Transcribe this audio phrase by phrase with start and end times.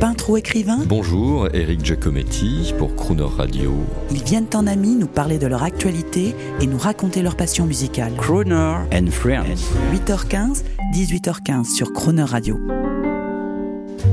[0.00, 3.74] Peintre ou écrivain Bonjour, Eric Giacometti pour Crooner Radio.
[4.10, 8.12] Ils viennent en amis nous parler de leur actualité et nous raconter leur passion musicale.
[8.16, 9.60] Crooner and Friends.
[9.92, 10.62] 8h15,
[10.94, 12.58] 18h15 sur Crooner Radio.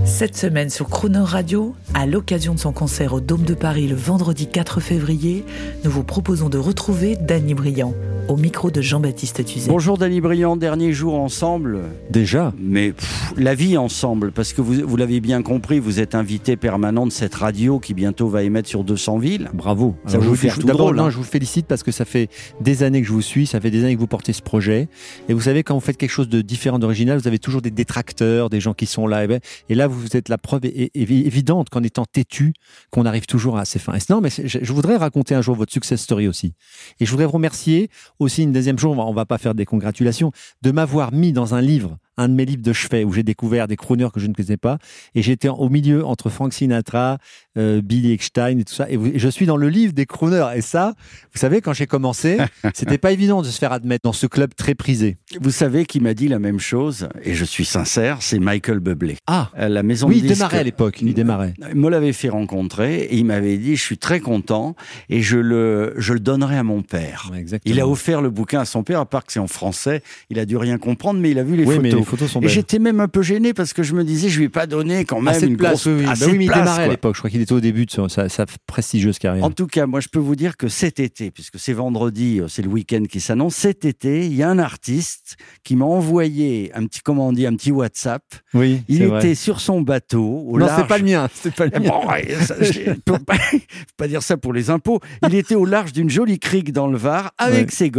[0.06, 3.96] Cette semaine sur Crooner Radio, à l'occasion de son concert au Dôme de Paris le
[3.96, 5.46] vendredi 4 février,
[5.84, 7.94] nous vous proposons de retrouver Danny Briand
[8.30, 9.70] au micro de Jean-Baptiste Tuzet.
[9.70, 11.80] Bonjour Danny Briand, dernier jour ensemble.
[12.10, 16.14] Déjà Mais pff, la vie ensemble, parce que vous, vous l'avez bien compris, vous êtes
[16.14, 19.50] invité permanent de cette radio qui bientôt va émettre sur 200 villes.
[19.54, 19.96] Bravo.
[20.06, 21.10] Ça Alors, vous fait tout D'abord, drôle, non, hein.
[21.10, 22.30] je vous félicite parce que ça fait
[22.60, 24.90] des années que je vous suis, ça fait des années que vous portez ce projet.
[25.30, 27.72] Et vous savez, quand vous faites quelque chose de différent, d'original, vous avez toujours des
[27.72, 29.24] détracteurs, des gens qui sont là.
[29.24, 30.62] Et, ben- et là, vous êtes la preuve
[30.96, 32.54] évidente qu'en étant têtu,
[32.92, 33.94] qu'on arrive toujours à ses fins.
[33.94, 36.54] Et non, mais je voudrais raconter un jour votre success story aussi.
[37.00, 37.90] Et je voudrais vous remercier
[38.20, 40.32] aussi une deuxième chose, on va- on va pas faire des congratulations,
[40.62, 43.68] de m'avoir mis dans un livre, un de mes livres de chevet, où j'ai découvert
[43.68, 44.80] des crooners que je ne connaissais pas.
[45.14, 47.20] Et j'étais au milieu entre Frank Sinatra,
[47.58, 48.90] euh, Billy Eckstein et tout ça.
[48.90, 50.48] Et, vous- et je suis dans le livre des crooners.
[50.56, 50.94] Et ça,
[51.34, 52.38] vous savez, quand j'ai commencé,
[52.74, 55.18] c'était pas évident de se faire admettre dans ce club très prisé.
[55.40, 59.18] Vous savez qui m'a dit la même chose, et je suis sincère, c'est Michael Bublé.
[59.28, 61.00] Ah, Euh, La maison oui, de il démarrait à l'époque.
[61.02, 61.54] Il démarrait.
[61.70, 64.76] Il me l'avait fait rencontrer et il m'avait dit je suis très content
[65.10, 67.30] et je le, je le donnerai à mon père.
[67.32, 67.72] Ouais, exactement.
[67.76, 70.40] Il a offert le bouquin à son père, à part que c'est en français, il
[70.40, 72.00] a dû rien comprendre, mais il a vu les oui, mais photos.
[72.00, 72.50] les photos sont Et belles.
[72.52, 75.06] j'étais même un peu gêné parce que je me disais, je lui ai pas donné
[75.06, 76.06] quand même Assez une place, grosse oui, oui.
[76.06, 77.16] Bah assez oui, de mais il place, démarrait à l'époque.
[77.16, 79.44] Je crois qu'il était au début de son- sa, sa prestigieuse carrière.
[79.44, 82.48] En tout cas, moi, je peux vous dire que cet été, puisque c'est vendredi, euh,
[82.48, 86.72] c'est le week-end qui s'annonce, cet été, il y a un artiste qui m'a envoyé
[86.74, 88.24] un petit, comment on dit, un petit WhatsApp.
[88.54, 89.36] oui, Il était vrai.
[89.36, 91.28] sur son bateau au Non, c'est pas le mien.
[91.34, 91.90] C'est pas le mien.
[91.90, 92.02] bon,
[92.46, 93.60] ça, je peux pas, faut
[93.98, 95.00] pas dire ça pour les impôts.
[95.28, 97.72] Il était au large d'une jolie crique dans le Var avec Ouais.
[97.72, 97.90] ses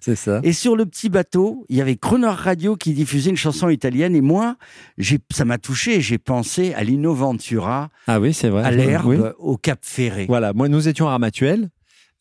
[0.00, 0.40] C'est ça.
[0.42, 4.14] Et sur le petit bateau, il y avait Croner Radio qui diffusait une chanson italienne.
[4.14, 4.56] Et moi,
[5.30, 6.00] ça m'a touché.
[6.00, 8.62] J'ai pensé à Lino Ventura, Ah oui, c'est vrai.
[8.64, 9.18] à l'herbe, Oui.
[9.38, 10.26] au Cap Ferré.
[10.28, 11.70] Voilà, moi nous étions à Ramatuel.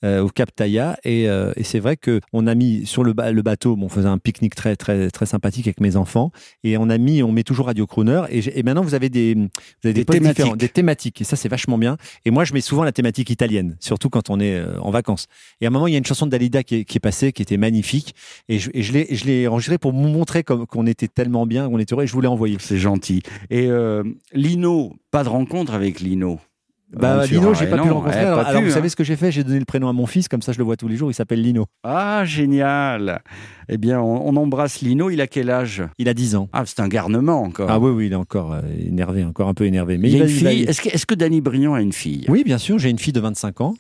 [0.06, 3.12] Euh, au Cap Taïa et, euh, et c'est vrai que on a mis sur le,
[3.14, 6.32] ba- le bateau bon, on faisait un pique-nique très très très sympathique avec mes enfants.
[6.64, 8.22] Et on a mis on met toujours Radio Crooner.
[8.30, 9.42] Et, et maintenant vous avez des vous
[9.84, 10.36] avez des, Des thématiques.
[10.38, 11.22] différents, des thématiques.
[11.22, 11.98] Et ça c'est vachement bien.
[12.24, 15.28] Et moi je mets souvent la thématique italienne surtout quand on est euh, en vacances.
[15.60, 17.00] Et à un moment il y a une chanson de Dalida qui est, qui est
[17.00, 18.14] passée qui était magnifique.
[18.48, 21.80] Et je, et je l'ai enregistrée pour vous montrer comme qu'on était tellement bien qu'on
[21.80, 23.22] était heureux et je vous l'ai envoyé C'est gentil.
[23.50, 26.40] Et euh, Lino, pas de rencontre avec Lino.
[26.94, 28.74] Bah Ventura, Lino j'ai eh pas pu non, le rencontrer eh, alors, pu, vous hein.
[28.74, 29.32] savez ce que j'ai fait?
[29.32, 31.10] J'ai donné le prénom à mon fils comme ça je le vois tous les jours
[31.10, 33.22] il s'appelle Lino Ah, génial.
[33.70, 35.10] Eh bien, on, on embrasse Lino.
[35.10, 35.84] Il a quel âge?
[35.98, 37.70] Il a 10 ans Ah, c'est un garnement encore.
[37.70, 39.98] Ah oui, oui, il est encore euh, énervé, encore un peu énervé.
[39.98, 40.64] Mais il a une fille.
[40.64, 42.26] Est-ce que, est-ce que Danny Briand a une fille?
[42.28, 43.76] Oui, bien sûr, j'ai une fille de 25 ans.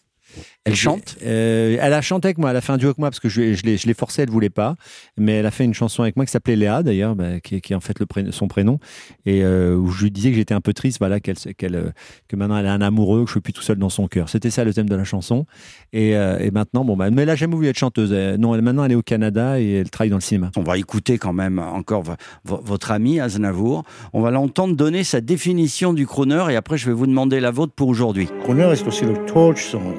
[0.67, 3.09] Elle chante euh, Elle a chanté avec moi, elle a fait un duo avec moi
[3.09, 4.75] parce que je, je l'ai forcée, elle voulait pas.
[5.17, 7.61] Mais elle a fait une chanson avec moi qui s'appelait Léa d'ailleurs, bah, qui, est-
[7.61, 8.79] qui est en fait le son prénom.
[9.27, 11.35] Et euh, où je lui disais que j'étais un peu triste, voilà, qu'elle,
[11.75, 11.91] euh,
[12.27, 14.27] que maintenant elle a un amoureux, que je suis plus tout seul dans son cœur.
[14.29, 15.45] C'était ça le thème de la chanson.
[15.93, 18.11] Et, euh, et maintenant, bon, bah, mais elle a jamais voulu être chanteuse.
[18.39, 20.49] Non, elle, maintenant elle est au Canada et elle travaille dans le cinéma.
[20.57, 23.83] On va écouter quand même encore vo- vo- votre ami Aznavour.
[24.13, 27.51] On va l'entendre donner sa définition du crooner et après je vais vous demander la
[27.51, 28.27] vôtre pour aujourd'hui.
[28.43, 29.93] Crooner est aussi le torch song,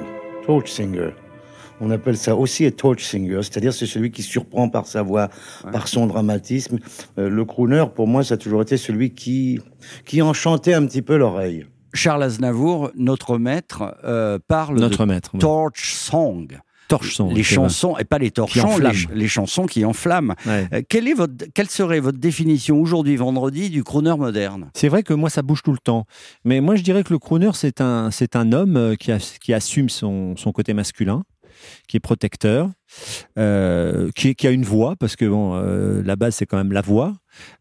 [0.47, 1.11] torch singer.
[1.81, 5.29] On appelle ça aussi un torch singer, c'est-à-dire c'est celui qui surprend par sa voix,
[5.73, 6.79] par son dramatisme.
[7.19, 9.61] Euh, le crooner, pour moi, ça a toujours été celui qui,
[10.07, 11.67] qui enchantait un petit peu l'oreille.
[11.93, 15.31] Charles Aznavour, notre maître, euh, parle Notre de maître.
[15.35, 15.41] oui.
[15.41, 16.49] torch song,
[17.35, 20.35] Les chansons et pas les torchons, les, ch- les chansons qui enflamment.
[20.47, 20.69] Ouais.
[20.73, 24.71] Euh, quelle, est votre, quelle serait votre définition aujourd'hui, vendredi, du crooner moderne?
[24.75, 26.07] C'est vrai que moi, ça bouge tout le temps.
[26.45, 29.19] Mais moi, je dirais que le crooner, c'est un, c'est un homme euh, qui, a-
[29.41, 31.25] qui assume son, son côté masculin,
[31.89, 32.71] qui est protecteur,
[33.39, 36.73] euh, qui, qui a une voix, parce que bon, euh, la base, c'est quand même
[36.73, 37.15] la voix.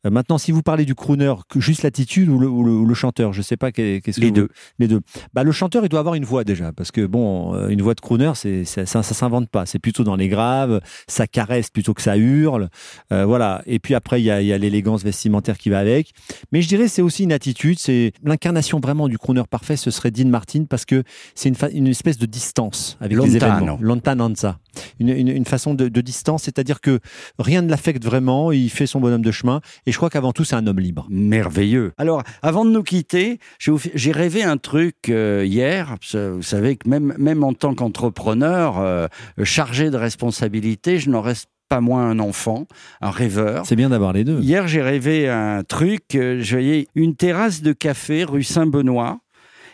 [0.05, 2.85] Euh, maintenant, si vous parlez du crooner, que juste l'attitude ou le, ou le, ou
[2.85, 4.49] le chanteur, je sais pas qu'est- qu'est-ce que Les vous- deux.
[4.79, 5.01] Les deux.
[5.33, 7.99] Bah, le chanteur, il doit avoir une voix déjà, parce que bon, une voix de
[8.01, 9.65] crooner, c'est ça, ça, ça s'invente pas.
[9.65, 12.69] C'est plutôt dans les graves, ça caresse plutôt que ça hurle,
[13.11, 13.61] voilà.
[13.65, 16.11] Et puis après, il y a, il y a l'élégance vestimentaire qui va avec.
[16.53, 17.77] Mais je dirais, c'est aussi une attitude.
[17.79, 19.75] C'est l'incarnation vraiment du crooner parfait.
[19.75, 21.03] Ce serait Dean Martin parce que
[21.35, 23.55] c'est une, espèce de distance avec les Lontano.
[23.55, 23.77] événements.
[23.81, 24.59] Lontananza.
[24.99, 26.99] Une, une, une façon de, de distance, c'est-à-dire que
[27.39, 28.51] rien ne l'affecte vraiment.
[28.51, 29.61] Il fait son bonhomme de chemin.
[29.85, 31.07] Et je crois qu'avant tout, c'est un homme libre.
[31.09, 31.93] Merveilleux.
[31.97, 35.95] Alors, avant de nous quitter, j'ai rêvé un truc euh, hier.
[36.13, 39.07] Vous savez que même, même en tant qu'entrepreneur euh,
[39.43, 42.67] chargé de responsabilité, je n'en reste pas moins un enfant,
[43.01, 43.65] un rêveur.
[43.65, 44.39] C'est bien d'avoir les deux.
[44.39, 46.13] Hier, j'ai rêvé un truc.
[46.13, 49.17] euh, Je voyais une terrasse de café rue Saint-Benoît.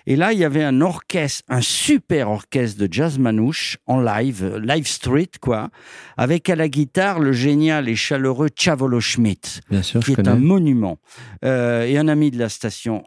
[0.07, 4.44] Et là, il y avait un orchestre, un super orchestre de jazz manouche en live,
[4.44, 5.69] euh, live street, quoi,
[6.18, 10.30] avec à la guitare le génial et chaleureux Chavolo Schmidt Bien sûr, qui est connais.
[10.30, 10.98] un monument.
[11.45, 13.03] Euh, et un ami de la station,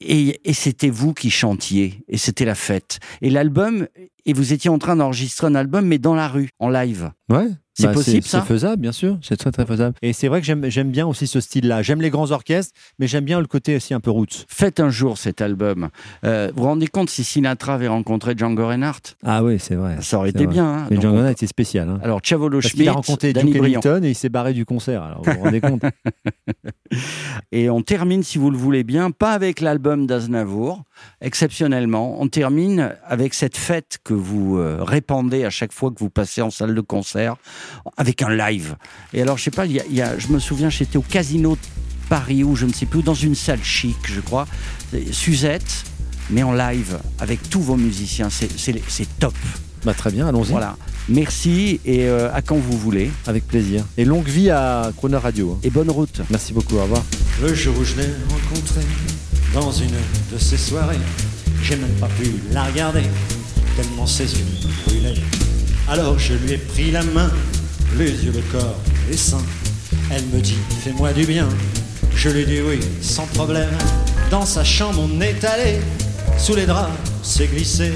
[0.00, 3.00] et, et c'était vous qui chantiez, et c'était la fête.
[3.20, 3.86] Et l'album,
[4.24, 7.10] et vous étiez en train d'enregistrer un album, mais dans la rue, en live.
[7.28, 7.48] Ouais.
[7.80, 9.18] C'est Bah, possible, ça C'est faisable, bien sûr.
[9.22, 9.94] C'est très très faisable.
[10.02, 11.82] Et c'est vrai que j'aime bien aussi ce style-là.
[11.82, 14.44] J'aime les grands orchestres, mais j'aime bien le côté aussi un peu roots.
[14.48, 15.88] Faites un jour cet album.
[16.24, 19.16] Euh, vous vous rendez compte si Sinatra avait rencontré Django Reinhardt?
[19.24, 19.96] Ah oui, c'est vrai.
[20.00, 20.54] Ça aurait C'est été vrai.
[20.54, 20.66] bien.
[20.66, 20.86] hein.
[20.90, 21.88] Mais Donc, Django Reinhardt était spécial.
[21.88, 21.98] Hein.
[22.02, 23.62] Alors, Chavolo Schmidt, a rencontré Danny Duke.
[23.64, 25.02] Ellington et il s'est barré du concert.
[25.02, 25.82] Alors vous vous rendez compte
[27.52, 30.82] Et on termine, si vous le voulez bien, pas avec l'album d'Aznavour,
[31.20, 32.20] exceptionnellement.
[32.20, 36.42] On termine avec cette fête que vous euh, répandez à chaque fois que vous passez
[36.42, 37.36] en salle de concert,
[37.96, 38.76] avec un live.
[39.12, 40.96] Et alors, je sais pas, il y a- il y a- je me souviens, j'étais
[40.96, 41.60] au Casino de
[42.08, 44.46] Paris, ou je ne sais plus, dans une salle chic, je crois.
[44.92, 45.84] Et Suzette,
[46.30, 48.28] mais en live, avec tous vos musiciens.
[48.30, 48.48] C'est-
[49.18, 49.34] top.
[49.84, 50.50] Bah, Très bien, allons-y.
[50.50, 50.76] Voilà.
[51.08, 53.10] Merci et euh, à quand vous voulez.
[53.26, 53.82] Avec plaisir.
[53.96, 55.52] Et longue vie à Croner Radio.
[55.56, 55.60] hein.
[55.62, 56.20] Et bonne route.
[56.30, 57.02] Merci beaucoup, au revoir.
[57.40, 58.84] Le jour où je l'ai rencontrée
[59.52, 59.96] dans une
[60.32, 60.98] de ces soirées,
[61.62, 63.02] j'ai même pas pu la regarder,
[63.76, 64.44] tellement ses yeux
[64.86, 65.20] brûlaient.
[65.88, 67.30] Alors je lui ai pris la main,
[67.98, 68.78] les yeux, le corps,
[69.10, 69.44] les seins.
[70.10, 71.48] Elle me dit, fais-moi du bien.
[72.14, 73.70] Je lui dis oui, sans problème.
[74.30, 75.80] Dans sa chambre, on est allé,
[76.38, 76.92] sous les draps,
[77.22, 77.92] c'est glissé.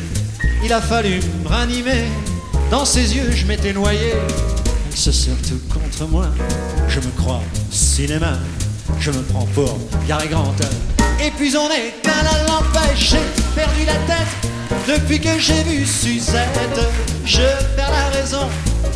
[0.64, 2.04] Il a fallu me ranimer,
[2.70, 4.12] dans ses yeux, je m'étais noyé.
[4.90, 6.26] Elle se tout contre moi,
[6.88, 8.38] je me crois cinéma.
[9.00, 10.54] Je me prends pour Gary Grant.
[11.20, 13.18] Et puis on éteint la lampe, j'ai
[13.54, 14.52] perdu la tête.
[14.86, 16.80] Depuis que j'ai vu Suzette,
[17.24, 17.42] je
[17.76, 18.48] perds la raison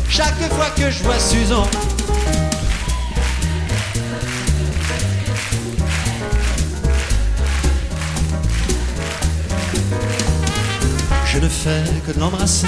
[0.09, 1.65] chaque fois que je vois Suzanne.
[11.25, 12.67] Je ne fais que de l'embrasser.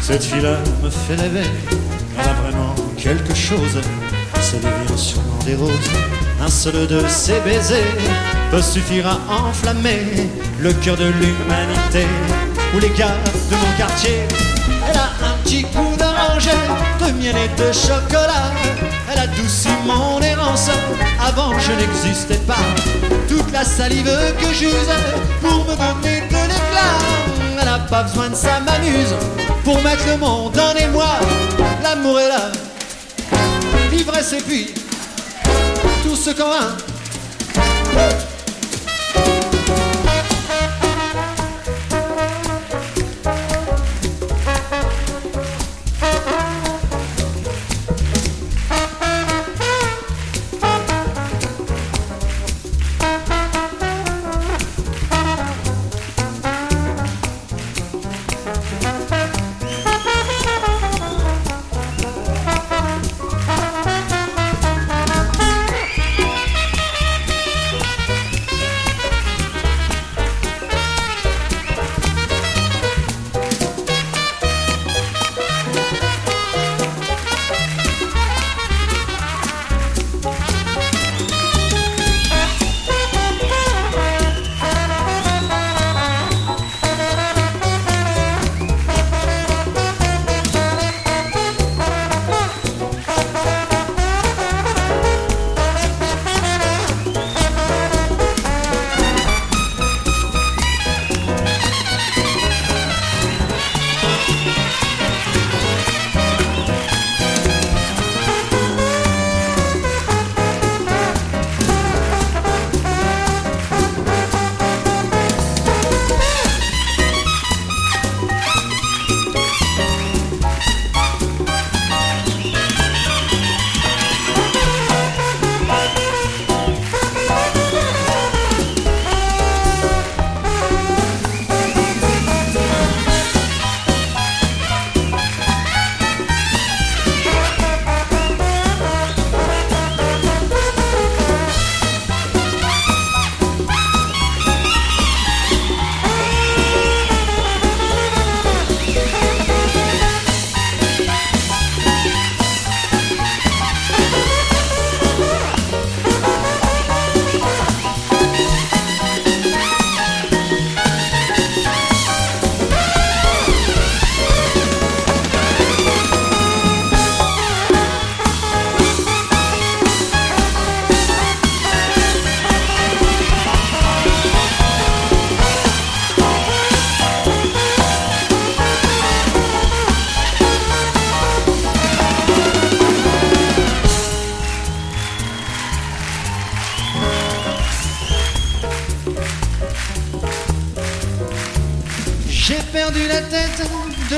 [0.00, 1.48] Cette fille-là me fait rêver.
[2.18, 3.80] Elle a vraiment quelque chose.
[4.40, 6.25] Ça devient sûrement des roses.
[6.40, 7.96] Un seul de ses baisers
[8.50, 10.28] peut suffire à enflammer
[10.60, 12.06] le cœur de l'humanité.
[12.74, 13.16] Ou les gars
[13.50, 14.26] de mon quartier.
[14.88, 16.48] Elle a un petit coup d'orange,
[17.00, 18.52] de miel et de chocolat.
[19.10, 20.68] Elle adoucit mon errance.
[21.26, 22.54] Avant je n'existais pas.
[23.28, 24.92] Toute la salive que j'use
[25.40, 26.96] pour me donner de l'éclat.
[27.58, 29.14] Elle n'a pas besoin de ça m'amuse
[29.64, 31.18] pour mettre le monde en émoi.
[31.82, 32.52] L'amour est là,
[33.90, 34.74] l'ivresse et puis
[36.06, 38.35] tout ce qu'en a.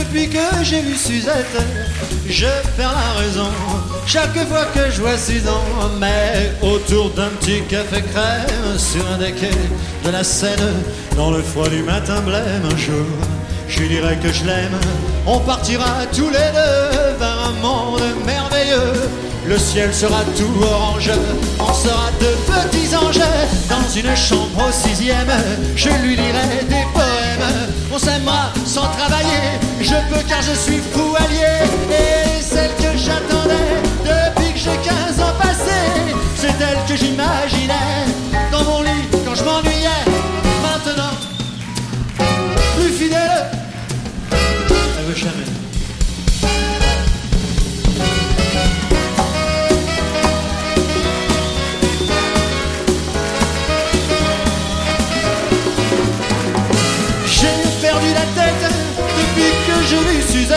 [0.08, 1.58] depuis que j'ai vu Suzette.
[2.28, 2.46] Je
[2.76, 3.50] perds la raison
[4.06, 5.52] chaque fois que je vois Suzanne.
[5.98, 9.50] Mais autour d'un petit café crème, sur un des quais
[10.04, 10.82] de la Seine,
[11.16, 13.06] dans le froid du matin blême, un jour,
[13.68, 14.78] je lui dirai que je l'aime.
[15.26, 18.92] On partira tous les deux vers un monde merveilleux.
[19.46, 21.10] Le ciel sera tout orange,
[21.58, 23.18] on sera de petits anges
[23.70, 25.32] dans une chambre au sixième.
[25.74, 27.27] Je lui lirai des poèmes,
[27.93, 29.59] on s'aimera sans travailler.
[29.81, 31.48] Je peux car je suis fou allié.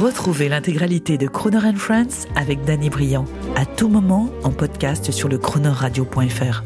[0.00, 5.38] Retrouvez l'intégralité de Croner Friends avec Danny Briand à tout moment en podcast sur le
[5.38, 6.64] chronoradio.fr.